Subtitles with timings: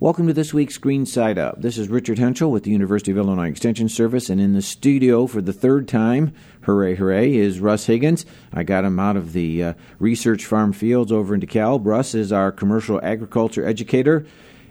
[0.00, 1.60] Welcome to this week's Green Side Up.
[1.60, 5.26] This is Richard Hentschel with the University of Illinois Extension Service, and in the studio
[5.26, 8.24] for the third time, hooray, hooray, is Russ Higgins.
[8.50, 11.84] I got him out of the uh, research farm fields over in DeKalb.
[11.84, 14.24] Russ is our commercial agriculture educator,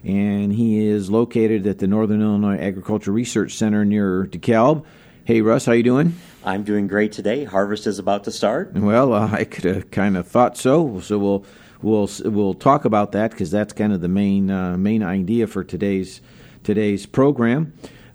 [0.03, 4.83] and he is located at the Northern Illinois Agriculture Research Center near DeKalb.
[5.25, 6.15] Hey, Russ, how you doing?
[6.43, 7.43] I'm doing great today.
[7.43, 8.73] Harvest is about to start.
[8.73, 10.99] Well, uh, I could have kind of thought so.
[11.01, 11.45] So we'll
[11.81, 15.63] we'll we'll talk about that because that's kind of the main uh, main idea for
[15.63, 16.21] today's
[16.63, 17.73] today's program.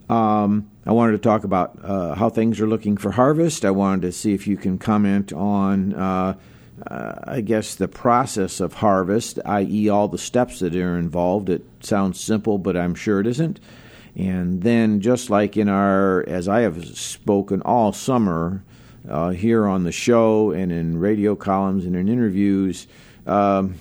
[0.09, 3.65] Um, I wanted to talk about uh, how things are looking for harvest.
[3.65, 6.37] I wanted to see if you can comment on, uh,
[6.87, 11.49] uh I guess, the process of harvest, i.e., all the steps that are involved.
[11.49, 13.61] It sounds simple, but I'm sure it isn't.
[14.15, 18.63] And then, just like in our, as I have spoken all summer
[19.09, 22.87] uh, here on the show and in radio columns and in interviews,
[23.27, 23.75] um,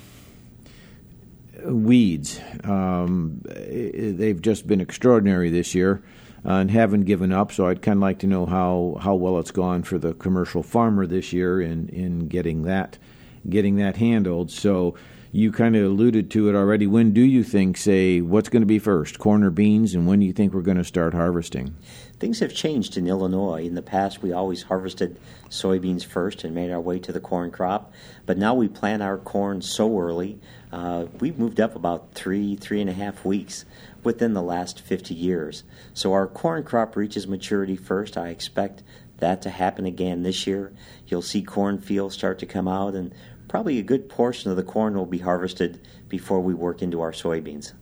[1.64, 2.40] weeds.
[2.64, 6.04] Um, they've just been extraordinary this year
[6.46, 7.52] uh, and haven't given up.
[7.52, 10.64] So I'd kind of like to know how, how well it's gone for the commercial
[10.64, 12.98] farmer this year in, in getting that
[13.50, 14.52] getting that handled.
[14.52, 14.96] So
[15.36, 16.86] you kind of alluded to it already.
[16.86, 20.20] When do you think, say, what's going to be first, corn or beans, and when
[20.20, 21.76] do you think we're going to start harvesting?
[22.20, 23.66] Things have changed in Illinois.
[23.66, 27.50] In the past, we always harvested soybeans first and made our way to the corn
[27.50, 27.92] crop,
[28.28, 30.40] but now we plant our corn so early.
[30.72, 33.66] Uh, we've moved up about three, three and a half weeks
[34.04, 35.64] within the last 50 years.
[35.96, 38.18] So our corn crop reaches maturity first.
[38.18, 38.84] I expect
[39.18, 40.74] that to happen again this year.
[41.08, 43.14] You'll see corn fields start to come out, and
[43.54, 47.12] probably a good portion of the corn will be harvested before we work into our
[47.12, 47.74] soybeans.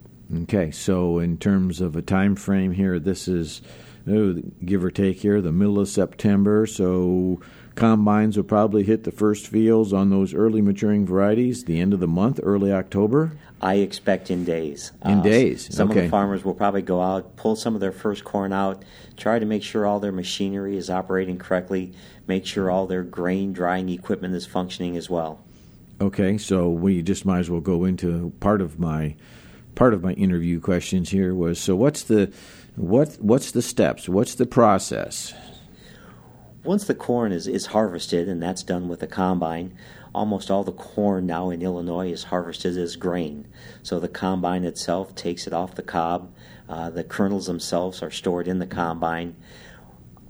[0.44, 3.61] Okay, so in terms of a time frame here, this is
[4.05, 4.33] oh,
[4.66, 6.67] give or take here the middle of September.
[6.67, 7.39] So
[7.75, 12.02] combines will probably hit the first fields on those early maturing varieties the end of
[12.02, 13.31] the month, early October.
[13.61, 14.91] I expect in days.
[15.06, 15.73] In uh, days.
[15.73, 16.00] Some okay.
[16.00, 18.83] of the farmers will probably go out, pull some of their first corn out,
[19.16, 21.94] try to make sure all their machinery is operating correctly,
[22.28, 25.40] make sure all their grain drying equipment is functioning as well.
[26.01, 29.16] Okay, so we just might as well go into part of my
[29.75, 32.34] part of my interview questions here was so what's the
[32.75, 34.09] what what's the steps?
[34.09, 35.31] What's the process?
[36.63, 39.78] Once the corn is, is harvested, and that's done with a combine,
[40.13, 43.47] almost all the corn now in Illinois is harvested as grain.
[43.84, 46.34] So the combine itself takes it off the cob.
[46.67, 49.35] Uh, the kernels themselves are stored in the combine.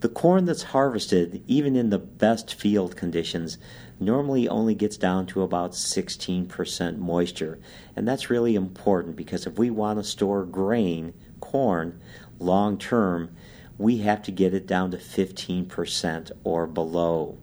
[0.02, 3.60] The corn that's harvested, even in the best field conditions,
[4.00, 7.60] normally only gets down to about 16% moisture.
[7.96, 12.02] And that's really important because if we want to store grain, corn,
[12.40, 13.36] long term,
[13.78, 17.38] we have to get it down to 15% or below.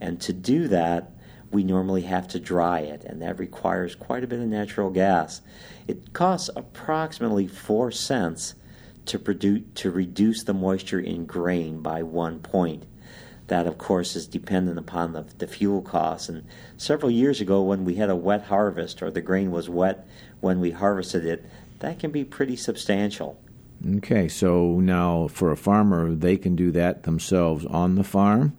[0.00, 1.12] And to do that,
[1.52, 5.40] we normally have to dry it, and that requires quite a bit of natural gas.
[5.86, 8.54] It costs approximately 4 cents
[9.06, 12.84] to, produce, to reduce the moisture in grain by one point.
[13.48, 16.28] That, of course, is dependent upon the, the fuel costs.
[16.28, 16.44] And
[16.76, 20.06] several years ago, when we had a wet harvest or the grain was wet
[20.40, 21.44] when we harvested it,
[21.80, 23.38] that can be pretty substantial.
[23.96, 28.56] Okay, so now for a farmer, they can do that themselves on the farm.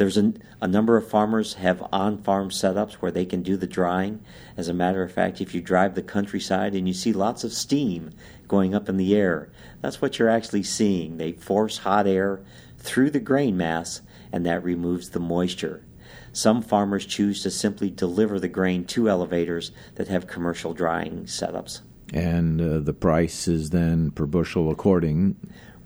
[0.00, 4.24] There's a, a number of farmers have on-farm setups where they can do the drying.
[4.56, 7.52] As a matter of fact, if you drive the countryside and you see lots of
[7.52, 8.12] steam
[8.48, 9.50] going up in the air,
[9.82, 11.18] that's what you're actually seeing.
[11.18, 12.40] They force hot air
[12.78, 14.00] through the grain mass,
[14.32, 15.84] and that removes the moisture.
[16.32, 21.82] Some farmers choose to simply deliver the grain to elevators that have commercial drying setups.
[22.14, 25.36] And uh, the price is then per bushel according.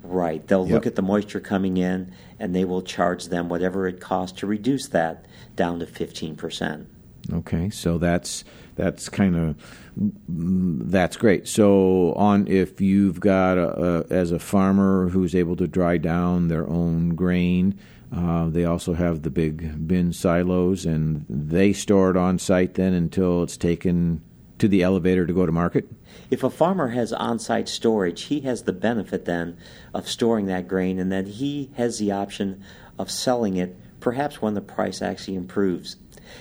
[0.04, 0.46] Right.
[0.46, 0.74] They'll yep.
[0.74, 4.46] look at the moisture coming in and they will charge them whatever it costs to
[4.46, 5.24] reduce that
[5.56, 6.86] down to 15%.
[7.32, 7.70] Okay.
[7.70, 8.44] So that's
[8.76, 9.56] that's kind of
[9.96, 11.48] that's great.
[11.48, 16.48] So on if you've got a, a, as a farmer who's able to dry down
[16.48, 17.78] their own grain,
[18.14, 22.92] uh, they also have the big bin silos and they store it on site then
[22.92, 24.20] until it's taken
[24.58, 25.88] to the elevator to go to market?
[26.30, 29.56] If a farmer has on site storage, he has the benefit then
[29.92, 32.62] of storing that grain and then he has the option
[32.98, 35.96] of selling it perhaps when the price actually improves.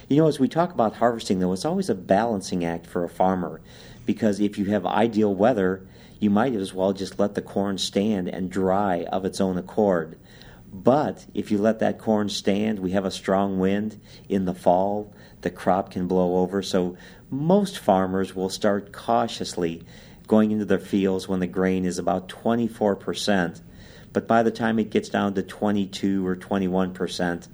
[0.09, 3.09] You know, as we talk about harvesting, though, it's always a balancing act for a
[3.09, 3.61] farmer
[4.05, 5.85] because if you have ideal weather,
[6.19, 10.17] you might as well just let the corn stand and dry of its own accord.
[10.73, 15.13] But if you let that corn stand, we have a strong wind in the fall,
[15.41, 16.63] the crop can blow over.
[16.63, 16.97] So
[17.29, 19.83] most farmers will start cautiously
[20.25, 23.61] going into their fields when the grain is about 24%.
[24.13, 27.47] But by the time it gets down to 22 or 21%,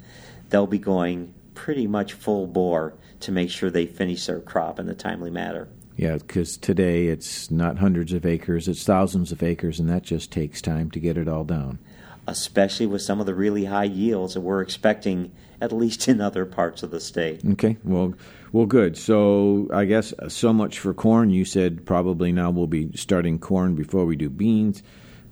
[0.49, 4.87] they'll be going pretty much full bore to make sure they finish their crop in
[4.87, 5.67] a timely manner.
[5.97, 10.31] Yeah, because today it's not hundreds of acres, it's thousands of acres, and that just
[10.31, 11.79] takes time to get it all down.
[12.27, 16.45] Especially with some of the really high yields that we're expecting, at least in other
[16.45, 17.41] parts of the state.
[17.53, 18.13] Okay, well,
[18.51, 18.97] well, good.
[18.97, 21.29] So I guess so much for corn.
[21.29, 24.83] You said probably now we'll be starting corn before we do beans.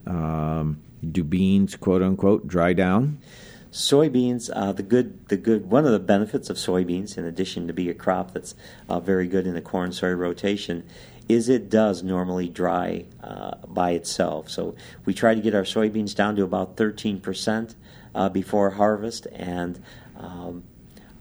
[0.06, 0.81] Um,
[1.12, 3.19] do beans, quote unquote, dry down?
[3.72, 5.69] Soybeans, uh, the good, the good.
[5.69, 8.56] One of the benefits of soybeans, in addition to be a crop that's
[8.90, 10.83] uh, very good in the corn soy rotation,
[11.28, 14.50] is it does normally dry uh, by itself.
[14.50, 14.76] So
[15.06, 17.76] we try to get our soybeans down to about 13 percent
[18.16, 19.82] uh, before harvest, and
[20.18, 20.64] um,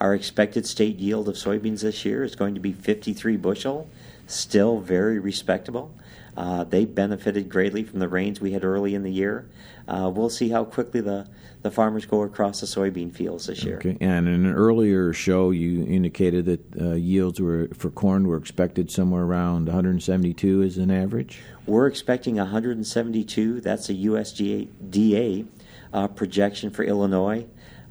[0.01, 3.89] our expected state yield of soybeans this year is going to be 53 bushel,
[4.27, 5.93] still very respectable.
[6.37, 9.49] Uh, they benefited greatly from the rains we had early in the year.
[9.89, 11.27] Uh, we'll see how quickly the,
[11.63, 13.77] the farmers go across the soybean fields this year.
[13.79, 13.97] Okay.
[14.01, 18.91] And in an earlier show, you indicated that uh, yields were for corn were expected
[18.91, 21.41] somewhere around 172 as an average.
[21.67, 23.61] We're expecting 172.
[23.61, 25.47] That's a USDA
[25.93, 27.47] uh, projection for Illinois.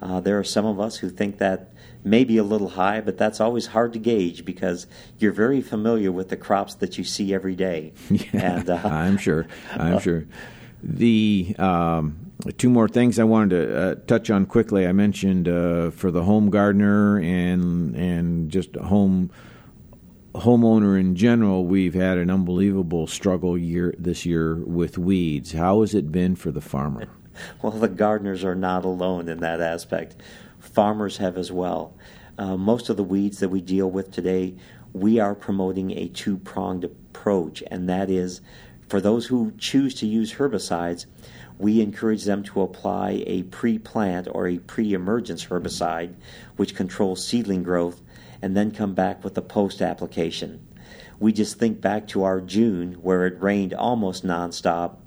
[0.06, 1.74] Uh, there are some of us who think that
[2.04, 4.86] maybe a little high, but that's always hard to gauge because
[5.18, 7.92] you're very familiar with the crops that you see every day.
[8.16, 9.48] Yeah, and, uh, I'm sure.
[9.72, 10.26] I'm sure.
[10.84, 14.86] The um, two more things I wanted to uh, touch on quickly.
[14.86, 19.32] I mentioned uh, for the home gardener and and just home
[20.36, 25.54] homeowner in general, we've had an unbelievable struggle year this year with weeds.
[25.54, 27.08] How has it been for the farmer?
[27.62, 30.16] Well, the gardeners are not alone in that aspect
[30.66, 31.94] farmers have as well.
[32.38, 34.56] Uh, most of the weeds that we deal with today,
[34.94, 38.42] we are promoting a two pronged approach, and that is
[38.90, 41.06] for those who choose to use herbicides,
[41.58, 46.14] we encourage them to apply a pre plant or a pre emergence herbicide,
[46.58, 48.02] which controls seedling growth,
[48.42, 50.66] and then come back with a post application.
[51.20, 54.98] We just think back to our June where it rained almost nonstop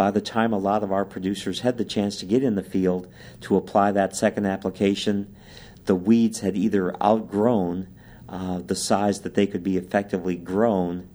[0.00, 2.62] by the time a lot of our producers had the chance to get in the
[2.62, 3.06] field
[3.42, 5.36] to apply that second application,
[5.84, 7.86] the weeds had either outgrown
[8.26, 11.06] uh, the size that they could be effectively grown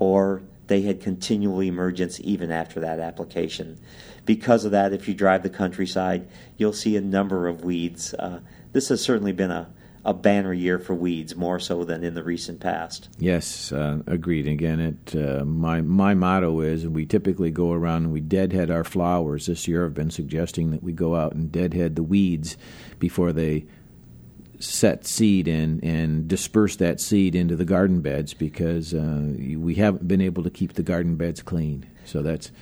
[0.00, 3.78] or they had continual emergence even after that application.
[4.24, 8.12] Because of that, if you drive the countryside, you'll see a number of weeds.
[8.14, 8.40] Uh,
[8.72, 9.68] this has certainly been a,
[10.06, 13.08] a banner year for weeds, more so than in the recent past.
[13.18, 14.46] Yes, uh, agreed.
[14.46, 18.84] Again, it uh, my my motto is we typically go around and we deadhead our
[18.84, 19.46] flowers.
[19.46, 22.56] This year, I've been suggesting that we go out and deadhead the weeds
[23.00, 23.66] before they
[24.60, 30.06] set seed and and disperse that seed into the garden beds because uh, we haven't
[30.06, 31.84] been able to keep the garden beds clean.
[32.04, 32.52] So that's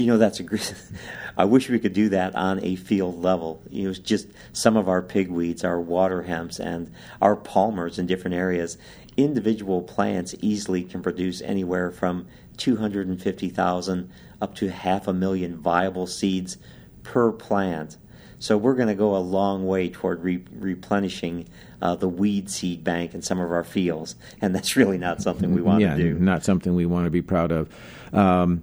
[0.00, 0.74] you know, that's a great.
[1.36, 3.62] I wish we could do that on a field level.
[3.70, 8.34] You know, just some of our pigweeds, our water hemps, and our palmers in different
[8.34, 8.78] areas.
[9.16, 12.26] Individual plants easily can produce anywhere from
[12.56, 14.10] 250,000
[14.40, 16.56] up to half a million viable seeds
[17.02, 17.96] per plant.
[18.38, 21.48] So we're going to go a long way toward re- replenishing
[21.82, 25.54] uh, the weed seed bank in some of our fields, and that's really not something
[25.54, 26.14] we want yeah, to do.
[26.14, 27.68] Not something we want to be proud of.
[28.14, 28.62] Um,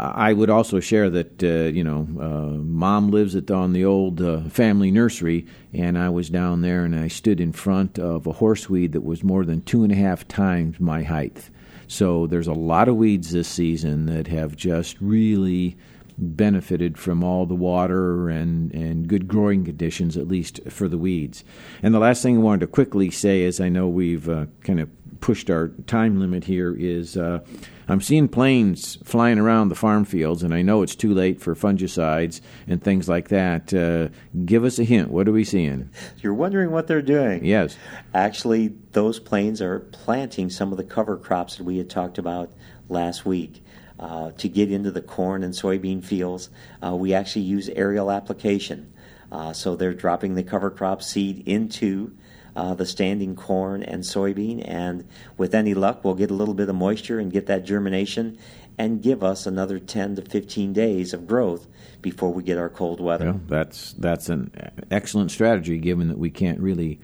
[0.00, 4.20] I would also share that uh, you know, uh, mom lives at on the old
[4.20, 8.32] uh, family nursery, and I was down there and I stood in front of a
[8.32, 11.50] horseweed that was more than two and a half times my height.
[11.86, 15.76] So there's a lot of weeds this season that have just really
[16.18, 21.44] benefited from all the water and, and good growing conditions, at least for the weeds.
[21.82, 24.80] And the last thing I wanted to quickly say is I know we've uh, kind
[24.80, 24.88] of
[25.20, 27.40] pushed our time limit here is uh,
[27.88, 31.54] I'm seeing planes flying around the farm fields, and I know it's too late for
[31.54, 33.74] fungicides and things like that.
[33.74, 34.08] Uh,
[34.44, 35.10] give us a hint.
[35.10, 35.90] What are we seeing?
[36.22, 37.44] You're wondering what they're doing.
[37.44, 37.76] Yes.
[38.14, 42.50] Actually, those planes are planting some of the cover crops that we had talked about
[42.88, 43.62] last week.
[44.00, 46.48] Uh, to get into the corn and soybean fields,
[46.82, 48.90] uh, we actually use aerial application.
[49.30, 52.10] Uh, so they're dropping the cover crop seed into
[52.56, 54.66] uh, the standing corn and soybean.
[54.66, 58.38] And with any luck, we'll get a little bit of moisture and get that germination
[58.78, 61.66] and give us another 10 to 15 days of growth
[62.00, 63.26] before we get our cold weather.
[63.26, 64.50] Well, that's, that's an
[64.90, 67.00] excellent strategy given that we can't really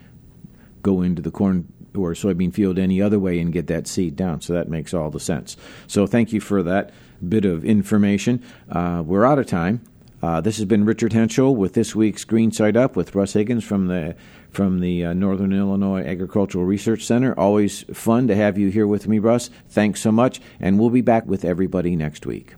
[0.82, 4.40] go into the corn or soybean field any other way and get that seed down.
[4.40, 5.56] So that makes all the sense.
[5.86, 6.92] So thank you for that
[7.26, 8.42] bit of information.
[8.70, 9.80] Uh, we're out of time.
[10.22, 13.64] Uh, this has been Richard Hentschel with this week's Green Side Up with Russ Higgins
[13.64, 14.16] from the
[14.50, 17.38] from the uh, Northern Illinois Agricultural Research Center.
[17.38, 19.50] Always fun to have you here with me, Russ.
[19.68, 22.54] Thanks so much, and we'll be back with everybody next week.